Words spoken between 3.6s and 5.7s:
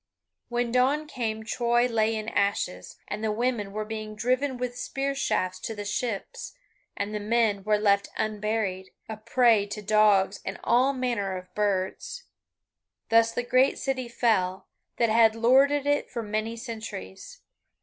were being driven with spear shafts